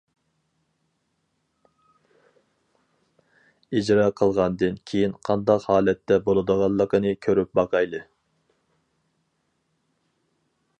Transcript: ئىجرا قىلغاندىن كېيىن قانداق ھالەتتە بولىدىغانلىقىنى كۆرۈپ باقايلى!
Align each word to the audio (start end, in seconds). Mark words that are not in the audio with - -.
ئىجرا 3.75 4.07
قىلغاندىن 4.21 4.81
كېيىن 4.93 5.13
قانداق 5.29 5.69
ھالەتتە 5.73 6.19
بولىدىغانلىقىنى 6.31 7.15
كۆرۈپ 7.27 7.55
باقايلى! 7.61 8.03